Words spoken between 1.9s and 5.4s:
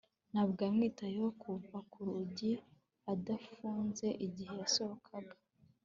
ku rugi adafunze igihe yasohokaga